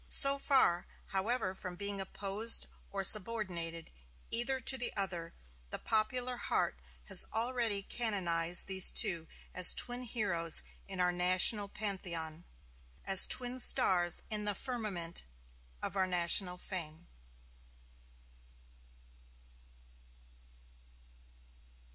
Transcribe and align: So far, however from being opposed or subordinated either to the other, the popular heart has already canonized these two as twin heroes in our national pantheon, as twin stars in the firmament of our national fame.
So 0.09 0.39
far, 0.39 0.87
however 1.09 1.53
from 1.53 1.75
being 1.75 2.01
opposed 2.01 2.65
or 2.89 3.03
subordinated 3.03 3.91
either 4.31 4.59
to 4.59 4.75
the 4.75 4.91
other, 4.97 5.35
the 5.69 5.77
popular 5.77 6.37
heart 6.37 6.79
has 7.03 7.27
already 7.31 7.83
canonized 7.83 8.65
these 8.65 8.89
two 8.89 9.27
as 9.53 9.75
twin 9.75 10.01
heroes 10.01 10.63
in 10.87 10.99
our 10.99 11.11
national 11.11 11.67
pantheon, 11.69 12.45
as 13.05 13.27
twin 13.27 13.59
stars 13.59 14.23
in 14.31 14.45
the 14.45 14.55
firmament 14.55 15.21
of 15.83 15.95
our 15.95 16.07
national 16.07 16.57
fame. 16.57 17.05